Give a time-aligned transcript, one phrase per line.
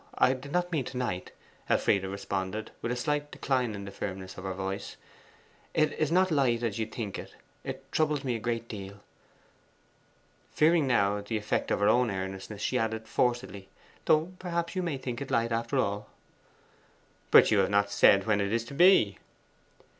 [0.17, 1.29] I did not mean to night,'
[1.69, 4.97] Elfride responded, with a slight decline in the firmness of her voice.
[5.75, 9.01] 'It is not light as you think it it troubles me a great deal.'
[10.55, 13.69] Fearing now the effect of her own earnestness, she added forcedly,
[14.05, 16.09] 'Though, perhaps, you may think it light after all.'
[17.29, 19.19] 'But you have not said when it is to be?